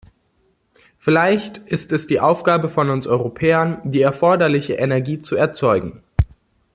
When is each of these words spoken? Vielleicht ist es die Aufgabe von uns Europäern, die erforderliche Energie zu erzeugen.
Vielleicht 0.97 1.59
ist 1.59 1.91
es 1.93 2.07
die 2.07 2.19
Aufgabe 2.19 2.69
von 2.69 2.89
uns 2.89 3.05
Europäern, 3.05 3.79
die 3.83 4.01
erforderliche 4.01 4.73
Energie 4.73 5.19
zu 5.19 5.35
erzeugen. 5.35 6.01